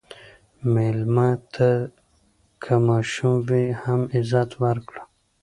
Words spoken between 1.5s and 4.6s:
ته که ماشوم وي، هم عزت